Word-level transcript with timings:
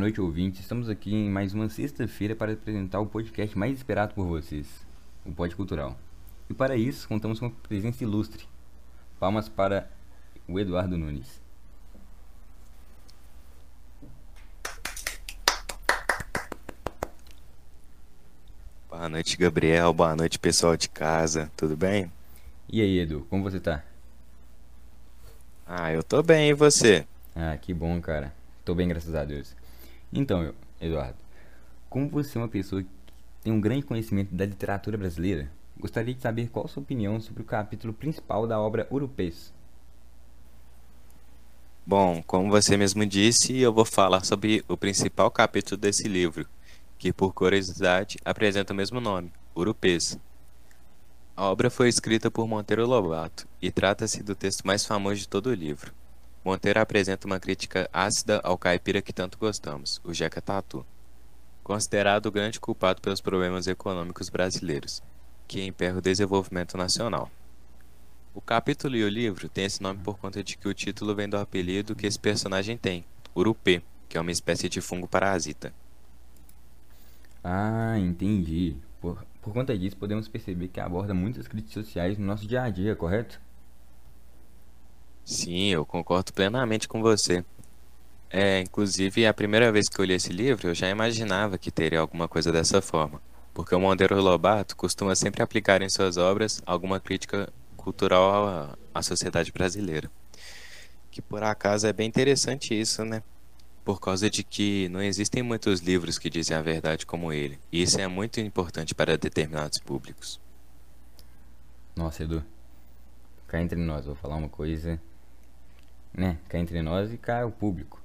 noite, 0.00 0.20
ouvintes. 0.20 0.60
Estamos 0.60 0.88
aqui 0.88 1.14
em 1.14 1.30
mais 1.30 1.54
uma 1.54 1.68
sexta-feira 1.68 2.34
para 2.34 2.52
apresentar 2.52 2.98
o 2.98 3.06
podcast 3.06 3.56
mais 3.56 3.76
esperado 3.76 4.12
por 4.12 4.26
vocês, 4.26 4.66
o 5.24 5.32
Pod 5.32 5.54
Cultural. 5.54 5.96
E 6.50 6.54
para 6.54 6.76
isso, 6.76 7.06
contamos 7.06 7.38
com 7.38 7.46
uma 7.46 7.54
presença 7.62 8.02
ilustre. 8.02 8.44
Palmas 9.20 9.48
para 9.48 9.88
o 10.48 10.58
Eduardo 10.58 10.98
Nunes. 10.98 11.40
Boa 18.88 19.08
noite, 19.08 19.36
Gabriel. 19.36 19.92
Boa 19.92 20.16
noite, 20.16 20.40
pessoal 20.40 20.76
de 20.76 20.88
casa. 20.88 21.52
Tudo 21.56 21.76
bem? 21.76 22.10
E 22.68 22.82
aí, 22.82 22.98
Edu, 22.98 23.24
como 23.30 23.44
você 23.44 23.60
tá? 23.60 23.84
Ah, 25.64 25.92
eu 25.92 26.02
tô 26.02 26.20
bem, 26.20 26.50
e 26.50 26.54
você? 26.54 27.06
Ah, 27.36 27.56
que 27.56 27.72
bom, 27.72 28.00
cara. 28.00 28.34
Tô 28.68 28.74
bem, 28.74 28.86
graças 28.86 29.14
a 29.14 29.24
Deus. 29.24 29.56
Então, 30.12 30.52
Eduardo, 30.78 31.16
como 31.88 32.06
você 32.06 32.36
é 32.36 32.40
uma 32.42 32.48
pessoa 32.48 32.82
que 32.82 32.88
tem 33.42 33.50
um 33.50 33.62
grande 33.62 33.86
conhecimento 33.86 34.34
da 34.34 34.44
literatura 34.44 34.98
brasileira, 34.98 35.50
gostaria 35.80 36.12
de 36.12 36.20
saber 36.20 36.50
qual 36.50 36.66
a 36.66 36.68
sua 36.68 36.82
opinião 36.82 37.18
sobre 37.18 37.40
o 37.40 37.46
capítulo 37.46 37.94
principal 37.94 38.46
da 38.46 38.60
obra 38.60 38.86
Urupês. 38.90 39.54
Bom, 41.86 42.22
como 42.26 42.50
você 42.50 42.76
mesmo 42.76 43.06
disse, 43.06 43.58
eu 43.58 43.72
vou 43.72 43.86
falar 43.86 44.22
sobre 44.26 44.62
o 44.68 44.76
principal 44.76 45.30
capítulo 45.30 45.80
desse 45.80 46.06
livro, 46.06 46.46
que 46.98 47.10
por 47.10 47.32
curiosidade 47.32 48.18
apresenta 48.22 48.74
o 48.74 48.76
mesmo 48.76 49.00
nome, 49.00 49.32
Urupês. 49.56 50.20
A 51.34 51.44
obra 51.44 51.70
foi 51.70 51.88
escrita 51.88 52.30
por 52.30 52.46
Monteiro 52.46 52.86
Lobato 52.86 53.48
e 53.62 53.70
trata-se 53.70 54.22
do 54.22 54.34
texto 54.34 54.66
mais 54.66 54.84
famoso 54.84 55.20
de 55.20 55.26
todo 55.26 55.46
o 55.46 55.54
livro. 55.54 55.96
Monteiro 56.44 56.80
apresenta 56.80 57.26
uma 57.26 57.40
crítica 57.40 57.88
ácida 57.92 58.40
ao 58.44 58.56
caipira 58.56 59.02
que 59.02 59.12
tanto 59.12 59.38
gostamos, 59.38 60.00
o 60.04 60.14
Jeca 60.14 60.40
Tatu, 60.40 60.86
considerado 61.62 62.26
o 62.26 62.30
grande 62.32 62.60
culpado 62.60 63.02
pelos 63.02 63.20
problemas 63.20 63.66
econômicos 63.66 64.28
brasileiros, 64.28 65.02
que 65.46 65.62
emperra 65.62 65.98
o 65.98 66.02
desenvolvimento 66.02 66.76
nacional. 66.76 67.30
O 68.34 68.40
capítulo 68.40 68.96
e 68.96 69.04
o 69.04 69.08
livro 69.08 69.48
têm 69.48 69.64
esse 69.64 69.82
nome 69.82 70.00
por 70.00 70.18
conta 70.18 70.42
de 70.44 70.56
que 70.56 70.68
o 70.68 70.74
título 70.74 71.14
vem 71.14 71.28
do 71.28 71.36
apelido 71.36 71.96
que 71.96 72.06
esse 72.06 72.18
personagem 72.18 72.78
tem, 72.78 73.04
Urupê, 73.34 73.82
que 74.08 74.16
é 74.16 74.20
uma 74.20 74.30
espécie 74.30 74.68
de 74.68 74.80
fungo 74.80 75.08
parasita. 75.08 75.74
Ah, 77.42 77.98
entendi. 77.98 78.76
Por, 79.00 79.24
por 79.40 79.52
conta 79.52 79.76
disso, 79.76 79.96
podemos 79.96 80.28
perceber 80.28 80.68
que 80.68 80.80
aborda 80.80 81.14
muitas 81.14 81.48
críticas 81.48 81.84
sociais 81.84 82.18
no 82.18 82.26
nosso 82.26 82.46
dia 82.46 82.62
a 82.62 82.70
dia, 82.70 82.94
correto? 82.96 83.40
Sim, 85.28 85.66
eu 85.66 85.84
concordo 85.84 86.32
plenamente 86.32 86.88
com 86.88 87.02
você. 87.02 87.44
É, 88.30 88.60
inclusive, 88.60 89.26
a 89.26 89.34
primeira 89.34 89.70
vez 89.70 89.86
que 89.86 90.00
eu 90.00 90.04
li 90.06 90.14
esse 90.14 90.32
livro, 90.32 90.68
eu 90.68 90.74
já 90.74 90.88
imaginava 90.88 91.58
que 91.58 91.70
teria 91.70 92.00
alguma 92.00 92.26
coisa 92.26 92.50
dessa 92.50 92.80
forma, 92.80 93.20
porque 93.52 93.74
o 93.74 93.78
Monteiro 93.78 94.18
Lobato 94.22 94.74
costuma 94.74 95.14
sempre 95.14 95.42
aplicar 95.42 95.82
em 95.82 95.88
suas 95.90 96.16
obras 96.16 96.62
alguma 96.64 96.98
crítica 96.98 97.52
cultural 97.76 98.74
à, 98.94 99.02
sociedade 99.02 99.52
brasileira. 99.52 100.10
Que 101.10 101.20
por 101.20 101.42
acaso 101.42 101.86
é 101.86 101.92
bem 101.92 102.08
interessante 102.08 102.72
isso, 102.72 103.04
né? 103.04 103.22
Por 103.84 104.00
causa 104.00 104.30
de 104.30 104.42
que 104.42 104.88
não 104.88 105.02
existem 105.02 105.42
muitos 105.42 105.80
livros 105.80 106.18
que 106.18 106.30
dizem 106.30 106.56
a 106.56 106.62
verdade 106.62 107.04
como 107.04 107.34
ele, 107.34 107.58
e 107.70 107.82
isso 107.82 108.00
é 108.00 108.08
muito 108.08 108.40
importante 108.40 108.94
para 108.94 109.18
determinados 109.18 109.78
públicos. 109.78 110.40
Nossa, 111.94 112.22
Edu, 112.22 112.42
cá 113.46 113.60
entre 113.60 113.78
nós, 113.78 114.06
vou 114.06 114.14
falar 114.14 114.36
uma 114.36 114.48
coisa 114.48 114.98
né, 116.12 116.38
cá 116.48 116.58
entre 116.58 116.82
nós 116.82 117.12
e 117.12 117.16
cá 117.16 117.44
o 117.46 117.50
público. 117.50 118.00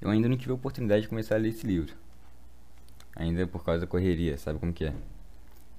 Eu 0.00 0.10
ainda 0.10 0.28
não 0.28 0.36
tive 0.36 0.52
a 0.52 0.54
oportunidade 0.54 1.02
de 1.02 1.08
começar 1.08 1.34
a 1.34 1.38
ler 1.38 1.48
esse 1.48 1.66
livro. 1.66 1.94
Ainda 3.16 3.46
por 3.46 3.64
causa 3.64 3.80
da 3.80 3.86
correria, 3.86 4.38
sabe 4.38 4.58
como 4.58 4.72
que 4.72 4.84
é. 4.84 4.94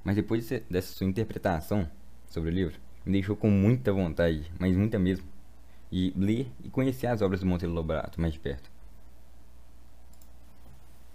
Mas 0.04 0.16
depois 0.16 0.50
dessa 0.70 0.94
sua 0.94 1.08
interpretação 1.08 1.90
sobre 2.28 2.50
o 2.50 2.54
livro, 2.54 2.80
me 3.06 3.14
deixou 3.14 3.36
com 3.36 3.50
muita 3.50 3.94
vontade, 3.94 4.52
mas 4.60 4.76
muita 4.76 5.00
mesmo, 5.00 5.26
de 5.92 6.14
ler 6.16 6.52
e 6.64 6.70
conhecer 6.70 7.08
as 7.08 7.22
obras 7.22 7.40
do 7.40 7.46
Monteiro 7.46 7.74
Lobato 7.74 8.20
mais 8.20 8.34
de 8.34 8.40
perto. 8.40 8.70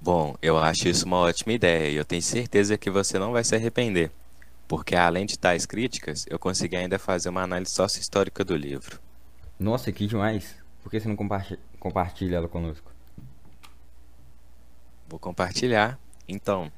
Bom, 0.01 0.37
eu 0.43 0.59
acho 0.59 0.89
isso 0.89 1.06
uma 1.06 1.19
ótima 1.19 1.53
ideia 1.53 1.91
e 1.91 1.97
eu 1.97 2.05
tenho 2.05 2.21
certeza 2.21 2.77
que 2.77 2.91
você 2.91 3.19
não 3.19 3.33
vai 3.33 3.43
se 3.43 3.55
arrepender, 3.55 4.11
porque 4.69 4.95
além 4.95 5.25
de 5.25 5.39
tais 5.39 5.65
críticas, 5.65 6.27
eu 6.29 6.39
consegui 6.39 6.77
ainda 6.77 6.99
fazer 6.99 7.29
uma 7.29 7.43
análise 7.43 7.73
sócio-histórica 7.73 8.45
do 8.45 8.56
livro. 8.56 9.01
Nossa, 9.59 9.92
que 9.92 10.06
demais! 10.06 10.56
Por 10.82 10.91
que 10.91 11.00
você 11.00 11.09
não 11.09 11.16
compartilha, 11.16 11.60
compartilha 11.78 12.37
ela 12.37 12.48
conosco? 12.48 12.92
Vou 15.09 15.19
compartilhar. 15.19 15.98
Então, 16.28 16.70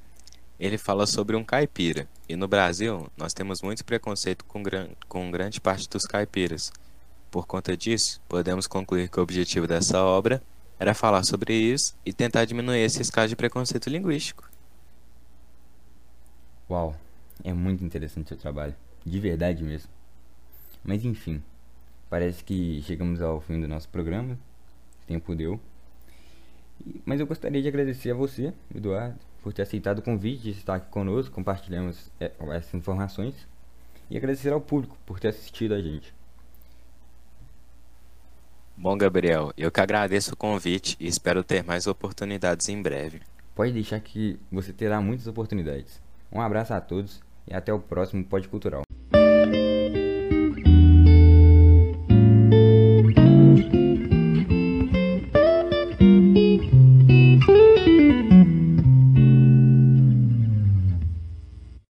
ele 0.59 0.79
fala 0.79 1.07
sobre 1.07 1.37
um 1.37 1.45
caipira. 1.45 2.09
E 2.29 2.37
no 2.37 2.47
Brasil, 2.47 3.11
nós 3.17 3.33
temos 3.33 3.63
muito 3.63 3.85
preconceito 3.85 4.45
com, 4.45 4.63
gran 4.63 4.89
com 5.09 5.31
grande 5.31 5.61
parte 5.61 5.89
dos 5.89 6.05
caipiras. 6.05 6.73
Por 7.31 7.47
conta 7.47 7.77
disso, 7.77 8.21
podemos 8.29 8.67
concluir 8.67 9.09
que 9.09 9.19
o 9.19 9.23
objetivo 9.23 9.67
dessa 9.67 10.03
obra 10.03 10.43
era 10.79 10.95
falar 10.95 11.23
sobre 11.25 11.55
isso 11.55 11.97
e 12.05 12.13
tentar 12.13 12.45
diminuir 12.45 12.81
esse 12.81 13.11
casos 13.11 13.31
de 13.31 13.37
preconceito 13.37 13.89
linguístico. 13.89 14.49
Uau, 16.69 16.97
é 17.43 17.53
muito 17.53 17.85
interessante 17.85 18.27
o 18.27 18.29
seu 18.29 18.37
trabalho. 18.37 18.75
De 19.05 19.21
verdade 19.21 19.63
mesmo. 19.63 19.91
Mas 20.85 21.05
enfim, 21.05 21.43
Parece 22.09 22.45
que 22.45 22.83
chegamos 22.83 23.21
ao 23.21 23.41
fim 23.41 23.61
do 23.61 23.67
nosso 23.67 23.89
programa. 23.89 24.39
Tempo 25.07 25.35
deu. 25.35 25.61
Mas 27.05 27.21
eu 27.21 27.27
gostaria 27.27 27.61
de 27.61 27.69
agradecer 27.69 28.11
a 28.11 28.15
você, 28.15 28.53
Eduardo, 28.75 29.19
por 29.43 29.53
ter 29.53 29.63
aceitado 29.63 29.99
o 29.99 30.03
convite 30.03 30.43
de 30.43 30.51
estar 30.51 30.77
aqui 30.77 30.91
conosco, 30.91 31.35
compartilhamos 31.35 32.11
é, 32.21 32.33
essas 32.53 32.75
informações. 32.75 33.35
E 34.09 34.17
agradecer 34.17 34.53
ao 34.53 34.61
público 34.61 34.97
por 35.05 35.19
ter 35.19 35.29
assistido 35.29 35.75
a 35.75 35.81
gente. 35.81 36.15
Bom, 38.77 38.97
Gabriel, 38.97 39.53
eu 39.57 39.73
que 39.73 39.81
agradeço 39.81 40.35
o 40.35 40.37
convite 40.37 40.97
e 41.01 41.09
espero 41.09 41.43
ter 41.43 41.65
mais 41.65 41.87
oportunidades 41.87 42.69
em 42.69 42.81
breve. 42.81 43.23
Pode 43.55 43.73
deixar 43.73 43.99
que 44.01 44.39
você 44.53 44.73
terá 44.73 45.01
muitas 45.01 45.27
oportunidades. 45.27 46.01
Um 46.31 46.41
abraço 46.41 46.75
a 46.75 46.81
todos 46.81 47.21
e 47.49 47.55
até 47.55 47.73
o 47.73 47.81
próximo 47.81 48.25
Pod 48.25 48.47
Cultural. 48.49 48.86